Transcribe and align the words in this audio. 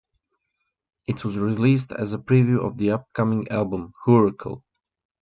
It 1.05 1.23
was 1.23 1.37
released 1.37 1.91
as 1.91 2.11
a 2.11 2.17
preview 2.17 2.57
of 2.65 2.75
the 2.79 2.89
upcoming 2.89 3.47
album 3.49 3.93
"Whoracle". 4.07 4.63